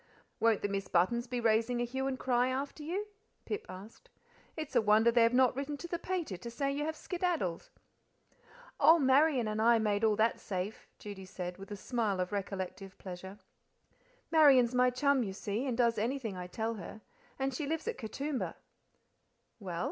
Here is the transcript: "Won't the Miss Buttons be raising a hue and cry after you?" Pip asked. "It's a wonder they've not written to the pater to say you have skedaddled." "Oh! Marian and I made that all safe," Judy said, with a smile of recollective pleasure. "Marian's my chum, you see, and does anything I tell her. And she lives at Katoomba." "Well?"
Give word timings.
"Won't 0.39 0.63
the 0.63 0.67
Miss 0.67 0.87
Buttons 0.87 1.27
be 1.27 1.39
raising 1.39 1.79
a 1.79 1.85
hue 1.85 2.07
and 2.07 2.17
cry 2.17 2.47
after 2.47 2.81
you?" 2.81 3.05
Pip 3.45 3.67
asked. 3.69 4.09
"It's 4.57 4.75
a 4.75 4.81
wonder 4.81 5.11
they've 5.11 5.31
not 5.31 5.55
written 5.55 5.77
to 5.77 5.87
the 5.87 5.99
pater 5.99 6.37
to 6.37 6.49
say 6.49 6.71
you 6.71 6.83
have 6.85 6.95
skedaddled." 6.95 7.69
"Oh! 8.79 8.97
Marian 8.97 9.47
and 9.47 9.61
I 9.61 9.77
made 9.77 10.01
that 10.01 10.07
all 10.33 10.39
safe," 10.39 10.87
Judy 10.97 11.25
said, 11.25 11.59
with 11.59 11.69
a 11.69 11.77
smile 11.77 12.19
of 12.19 12.31
recollective 12.31 12.97
pleasure. 12.97 13.37
"Marian's 14.31 14.73
my 14.73 14.89
chum, 14.89 15.21
you 15.21 15.33
see, 15.33 15.67
and 15.67 15.77
does 15.77 15.99
anything 15.99 16.35
I 16.35 16.47
tell 16.47 16.73
her. 16.73 17.01
And 17.37 17.53
she 17.53 17.67
lives 17.67 17.87
at 17.87 17.99
Katoomba." 17.99 18.55
"Well?" 19.59 19.79